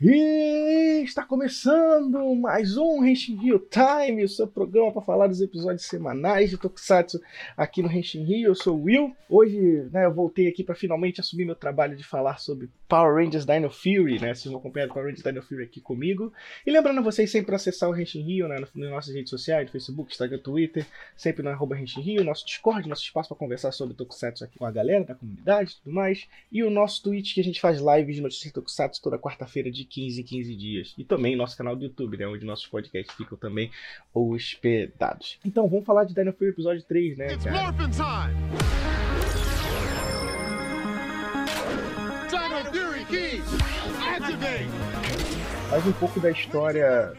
[0.00, 5.84] Hí Está começando mais um Henshin Rio Time, o seu programa para falar dos episódios
[5.84, 7.20] semanais de Tokusatsu
[7.56, 8.48] aqui no Henshin Rio.
[8.48, 9.16] Eu sou o Will.
[9.28, 13.46] Hoje, né, eu voltei aqui para finalmente assumir meu trabalho de falar sobre Power Rangers
[13.46, 14.34] Dino Fury, né?
[14.34, 16.32] Vocês vão acompanhar Power Rangers Dino Fury aqui comigo.
[16.66, 20.38] E lembrando vocês sempre acessar o Henshin Rio, né, nas nossas redes sociais, Facebook, Instagram,
[20.38, 20.86] Twitter,
[21.16, 24.66] sempre no arroba Henshin Rio, nosso Discord, nosso espaço para conversar sobre Tokusatsu aqui com
[24.66, 26.26] a galera da comunidade e tudo mais.
[26.50, 29.70] E o nosso Twitch que a gente faz lives de notícias de Tokusatsu toda quarta-feira
[29.70, 30.87] de 15 em 15 dias.
[30.96, 33.70] E também nosso canal do YouTube, né, onde nossos podcasts ficam também
[34.14, 35.38] hospedados.
[35.44, 37.72] Então, vamos falar de Dino Fury episódio 3, né, It's cara?
[37.72, 38.34] morphin' time!
[42.30, 43.42] Dino Fury!
[44.16, 44.68] Activate!
[45.70, 47.14] Mais um pouco da história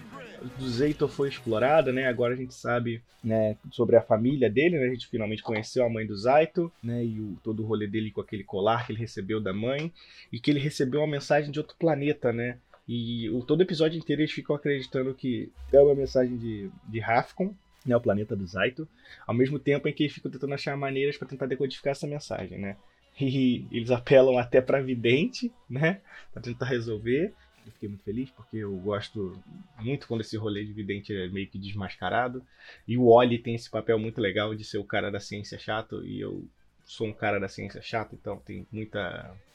[0.58, 2.08] do Zeito foi explorada, né?
[2.08, 4.86] Agora a gente sabe né, sobre a família dele, né?
[4.86, 7.04] A gente finalmente conheceu a mãe do Zaito, né?
[7.04, 9.92] E o, todo o rolê dele com aquele colar que ele recebeu da mãe
[10.32, 12.58] e que ele recebeu uma mensagem de outro planeta, né?
[12.92, 17.54] E o, todo episódio inteiro eles ficam acreditando que é uma mensagem de, de Rafcon,
[17.86, 17.96] né?
[17.96, 18.88] O planeta do Zaito,
[19.28, 22.58] ao mesmo tempo em que eles ficam tentando achar maneiras para tentar decodificar essa mensagem,
[22.58, 22.76] né?
[23.22, 26.02] E eles apelam até para vidente, né?
[26.34, 27.32] Para tentar resolver.
[27.66, 29.38] Eu fiquei muito feliz porque eu gosto
[29.78, 32.42] muito quando esse rolê de vidente é meio que desmascarado.
[32.88, 36.04] E o Oli tem esse papel muito legal de ser o cara da ciência chato
[36.04, 36.48] e eu
[36.90, 39.00] sou um cara da ciência chato, então tem muita.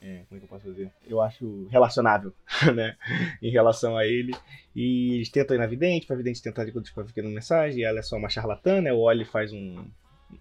[0.00, 0.92] é, como é que eu posso dizer?
[1.04, 2.32] Eu acho relacionável,
[2.72, 2.96] né?
[3.42, 4.32] em relação a ele.
[4.74, 7.98] E eles tentam ir na vidente, pra vidente tentar decodificar a pequena mensagem, e ela
[7.98, 8.92] é só uma charlatã, né?
[8.92, 9.84] O Oli faz um.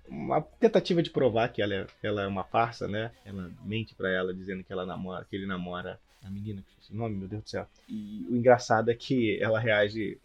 [0.07, 3.11] Uma tentativa de provar que ela é, ela é uma farsa, né?
[3.25, 6.93] Ela mente pra ela dizendo que ela namora, que ele namora a menina, que esqueci
[6.93, 7.67] o nome, meu Deus do céu.
[7.89, 10.19] E o engraçado é que ela reage.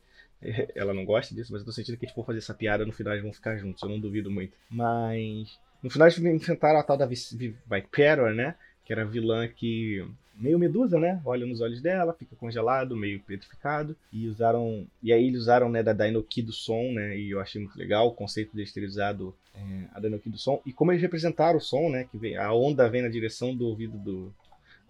[0.77, 3.15] Ela não gosta disso, mas eu tô sentindo que vão fazer essa piada no final
[3.15, 4.53] eles vão ficar juntos, eu não duvido muito.
[4.71, 5.59] Mas.
[5.83, 8.55] No final eles enfrentaram a tal da Vis- Vi- Viperor, né?
[8.85, 10.05] Que era a vilã que.
[10.35, 11.21] Meio medusa, né?
[11.25, 13.97] Olha nos olhos dela, fica congelado, meio petrificado.
[14.13, 14.87] E usaram.
[15.03, 17.19] E aí eles usaram, né, da Dainoki do som, né?
[17.19, 19.61] E eu achei muito legal o conceito deles terem usado é,
[19.93, 20.61] a Dainoki do som.
[20.65, 22.05] E como eles representaram o som, né?
[22.11, 24.33] Que vem, a onda vem na direção do ouvido do,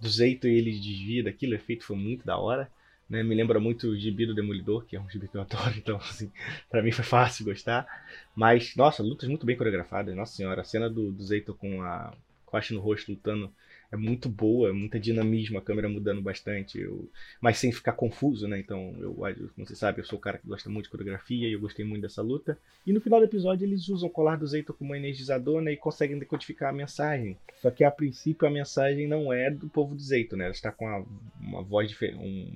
[0.00, 2.70] do Zeito e ele desvia daquilo, o efeito foi muito da hora.
[3.08, 3.22] Né?
[3.22, 5.96] Me lembra muito o Gibi do Demolidor, que é um gibi que eu adoro, então,
[5.96, 6.30] assim,
[6.70, 7.86] pra mim foi fácil gostar.
[8.34, 10.60] Mas, nossa, lutas muito bem coreografadas, nossa senhora.
[10.60, 12.12] A cena do, do Zeito com a
[12.46, 13.52] Quash no rosto lutando
[13.90, 17.10] é muito boa, muita dinamismo, a câmera mudando bastante, eu...
[17.40, 18.58] mas sem ficar confuso, né?
[18.58, 21.52] Então, eu, como você sabe, eu sou o cara que gosta muito de coreografia e
[21.52, 22.58] eu gostei muito dessa luta.
[22.86, 25.76] E no final do episódio eles usam o colar do Zeito como energizador né, e
[25.76, 27.36] conseguem decodificar a mensagem.
[27.62, 30.44] Só que a princípio a mensagem não é do povo do Zeito, né?
[30.44, 31.06] Ela está com uma,
[31.40, 31.94] uma voz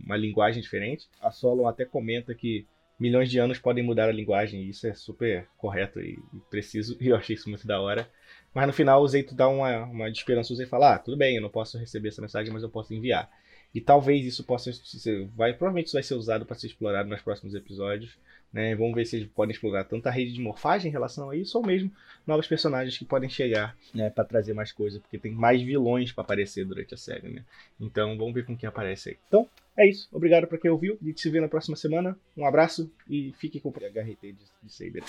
[0.04, 1.08] uma linguagem diferente.
[1.20, 2.66] A Solon até comenta que
[3.02, 6.96] milhões de anos podem mudar a linguagem, e isso é super correto e, e preciso,
[7.02, 8.08] e eu achei isso muito da hora.
[8.54, 11.36] Mas no final o Zeito dá uma, uma de esperançosa e fala: Ah, tudo bem,
[11.36, 13.28] eu não posso receber essa mensagem, mas eu posso enviar.
[13.74, 15.26] E talvez isso possa ser.
[15.34, 18.18] Vai, provavelmente isso vai ser usado para ser explorado nos próximos episódios.
[18.52, 18.74] Né?
[18.74, 21.56] Vamos ver se eles podem explorar tanto a rede de morfagem em relação a isso,
[21.56, 21.90] ou mesmo
[22.26, 26.22] novos personagens que podem chegar né, para trazer mais coisa, porque tem mais vilões para
[26.22, 27.28] aparecer durante a série.
[27.28, 27.44] Né?
[27.80, 29.16] Então vamos ver com quem aparece aí.
[29.26, 30.06] Então é isso.
[30.12, 30.98] Obrigado para quem ouviu.
[31.00, 32.18] A gente se vê na próxima semana.
[32.36, 35.02] Um abraço e fique com o HRT de, de Saber.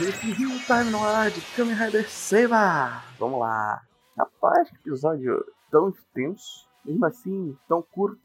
[0.00, 3.04] Esse Rio Time no ar de Kamen Rider Seiba!
[3.18, 3.89] Vamos lá!
[4.20, 8.20] Rapaz, que episódio tão extenso, mesmo assim tão curto.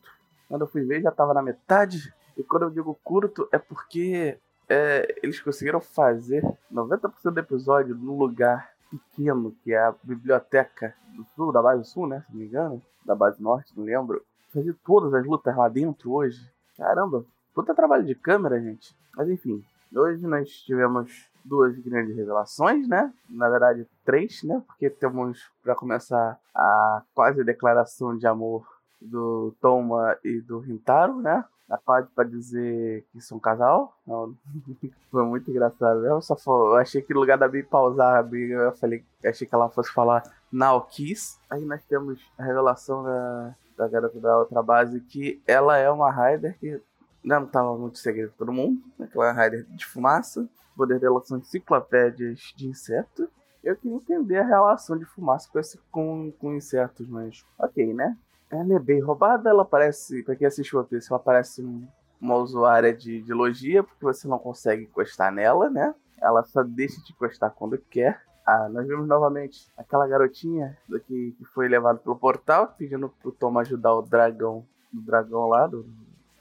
[0.50, 2.14] Quando eu fui ver já tava na metade.
[2.36, 8.18] E quando eu digo curto é porque é, eles conseguiram fazer 90% do episódio num
[8.18, 12.26] lugar pequeno, que é a biblioteca do sul, da base sul, né?
[12.28, 12.82] Se não me engano.
[13.06, 14.22] Da base norte, não lembro.
[14.54, 16.52] Fazer todas as lutas lá dentro hoje.
[16.76, 17.24] Caramba,
[17.54, 18.94] puta trabalho de câmera, gente.
[19.16, 19.64] Mas enfim,
[19.96, 23.14] hoje nós tivemos duas grandes revelações, né?
[23.30, 24.62] Na verdade, três, né?
[24.66, 28.66] Porque temos, para começar, a quase declaração de amor
[29.00, 31.46] do Toma e do Rintaro, né?
[31.70, 33.96] A quase para dizer que são um casal.
[34.06, 34.36] Não,
[35.12, 36.06] Foi muito engraçado.
[36.06, 39.56] Eu só eu achei que no lugar da Bi pausar a eu falei, achei que
[39.56, 41.40] ela fosse falar Now Kiss.
[41.50, 46.12] Aí nós temos a revelação da, da garota da outra base que ela é uma
[46.12, 46.82] Rider que
[47.24, 48.82] ainda não estava muito segredo pra todo mundo.
[49.00, 50.48] Aquela Rider de fumaça.
[50.76, 53.28] Poder dela são enciclopédias de inseto.
[53.64, 58.16] Eu queria entender a relação de fumaça com, esse, com, com insetos, mas ok, né?
[58.52, 61.88] Ela é bem roubada, ela parece, pra quem assistiu a piece, ela parece um-
[62.22, 65.94] uma usuária de, de logia, porque você não consegue encostar nela, né?
[66.22, 68.22] Ela só deixa de encostar quando quer.
[68.46, 70.78] Ah, nós vimos novamente aquela garotinha
[71.08, 74.64] que, que foi levada pelo portal, pedindo pro Tom ajudar o dragão,
[74.94, 75.84] o dragão lá, do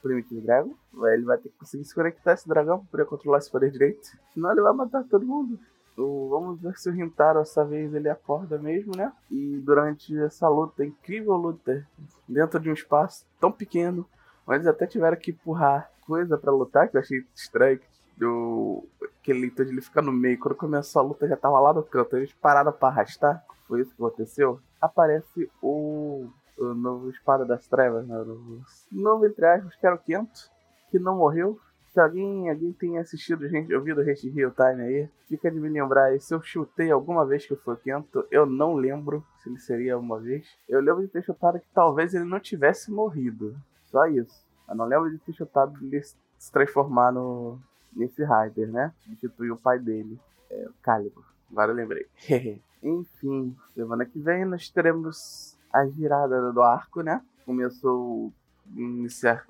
[0.05, 0.75] Primitive Dragon.
[1.11, 4.07] Ele vai ter que conseguir se conectar esse dragão pra poder controlar esse poder direito.
[4.33, 5.59] Senão ele vai matar todo mundo.
[5.97, 9.11] Vamos ver se o Rintaro essa vez ele acorda mesmo, né?
[9.31, 11.87] E durante essa luta, incrível luta,
[12.27, 14.05] dentro de um espaço tão pequeno,
[14.45, 17.79] mas eles até tiveram que empurrar coisa para lutar, que eu achei estranho.
[18.17, 18.85] Do,
[19.19, 20.39] aquele leitor ele fica no meio.
[20.39, 22.15] Quando começou a luta, já tava lá no canto.
[22.15, 23.43] Eles pararam pra arrastar.
[23.67, 24.59] Foi isso que aconteceu.
[24.79, 28.17] Aparece o, o novo Espada das Trevas, né?
[28.17, 30.49] O novo, entre aspas, que era o Kento,
[30.89, 31.59] que não morreu.
[31.91, 36.05] Se alguém, alguém tem assistido, gente, ouvido Rest Real Time aí, fica de me lembrar
[36.05, 36.19] aí.
[36.19, 39.97] Se eu chutei alguma vez que foi o Kento, eu não lembro se ele seria
[39.97, 40.45] uma vez.
[40.67, 43.55] Eu lembro de ter chutado que talvez ele não tivesse morrido.
[43.85, 44.45] Só isso.
[44.67, 47.57] Eu não lembro de ter chutado ele se transformar no,
[47.95, 48.93] nesse Rider, né?
[48.99, 50.19] Substituir o pai dele,
[50.49, 51.23] é, o Calibur.
[51.49, 52.05] Agora eu lembrei.
[52.83, 57.21] Enfim, semana que vem nós teremos a girada do arco, né?
[57.45, 58.31] Começou
[58.73, 59.45] iniciar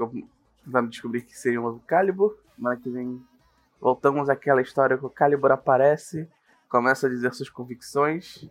[0.64, 2.36] tentando descobrir que seria o Calibur.
[2.56, 3.24] Semana que vem
[3.80, 6.28] voltamos àquela história que o Calibur aparece,
[6.68, 8.50] começa a dizer suas convicções.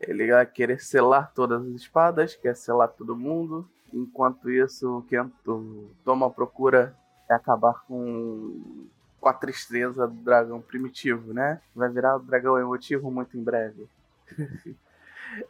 [0.00, 3.68] Ele vai querer selar todas as espadas, quer selar todo mundo.
[3.92, 6.96] Enquanto isso, o Kento toma a procura
[7.30, 8.88] é acabar com,
[9.20, 11.60] com a tristeza do dragão primitivo, né?
[11.74, 13.88] Vai virar o dragão emotivo muito em breve.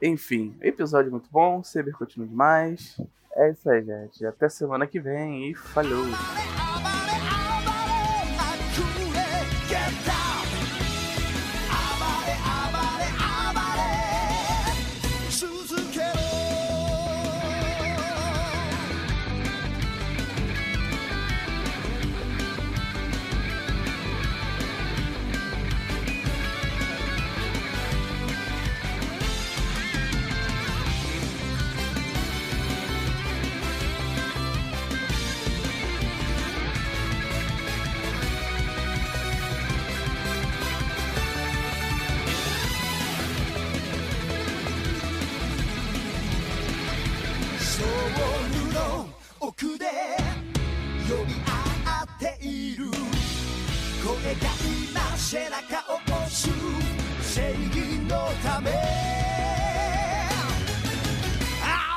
[0.00, 3.00] Enfim, episódio muito bom, Saber continua demais.
[3.36, 4.24] É isso aí, gente.
[4.24, 6.04] Até semana que vem e falou!
[47.82, 49.08] の
[49.40, 49.86] 奥で
[51.08, 52.84] 呼び合っている。
[52.86, 54.40] 声が
[54.92, 55.58] 今背中
[55.92, 56.48] を押す
[57.22, 58.70] 正義のため。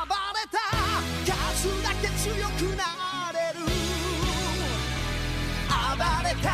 [0.08, 0.58] 暴れた
[1.26, 2.84] 数だけ強くな
[3.34, 3.66] れる
[5.70, 6.48] 暴れた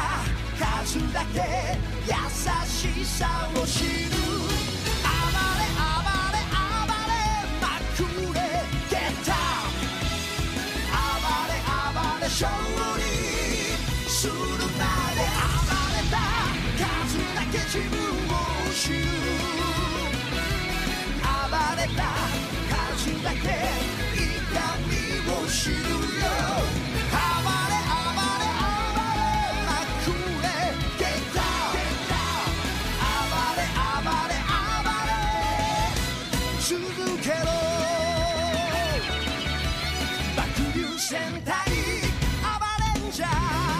[0.83, 1.92] 数だけ。
[12.33, 12.49] 勝
[12.97, 13.03] 利
[14.09, 16.17] するまで暴れた
[16.81, 18.95] 数だけ自分を知る
[21.21, 21.29] 暴
[21.77, 22.01] れた
[22.73, 24.25] 数だけ痛
[24.89, 24.91] み
[25.29, 25.83] を知るよ
[27.11, 27.73] 暴れ
[36.63, 36.81] 続
[37.21, 37.35] けろ
[40.35, 40.41] 爆
[40.75, 41.82] 流戦隊
[43.15, 43.72] danger.